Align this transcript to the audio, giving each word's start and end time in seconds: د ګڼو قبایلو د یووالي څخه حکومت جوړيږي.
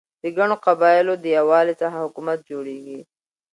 د 0.21 0.23
ګڼو 0.37 0.55
قبایلو 0.65 1.13
د 1.19 1.25
یووالي 1.37 1.73
څخه 1.81 2.03
حکومت 2.05 2.39
جوړيږي. 2.49 2.99